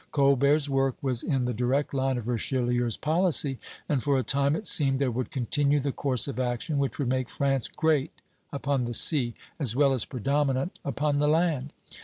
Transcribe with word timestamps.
Colbert's 0.11 0.67
work 0.67 0.95
was 1.03 1.21
in 1.21 1.45
the 1.45 1.53
direct 1.53 1.93
line 1.93 2.17
of 2.17 2.27
Richelieu's 2.27 2.97
policy, 2.97 3.59
and 3.87 4.01
for 4.01 4.17
a 4.17 4.23
time 4.23 4.55
it 4.55 4.65
seemed 4.65 4.97
there 4.97 5.11
would 5.11 5.29
continue 5.29 5.79
the 5.79 5.91
course 5.91 6.27
of 6.27 6.39
action 6.39 6.79
which 6.79 6.97
would 6.97 7.07
make 7.07 7.29
France 7.29 7.67
great 7.67 8.11
upon 8.51 8.85
the 8.85 8.95
sea 8.95 9.35
as 9.59 9.75
well 9.75 9.93
as 9.93 10.05
predominant 10.05 10.79
upon 10.83 11.19
the 11.19 11.27
land. 11.29 11.71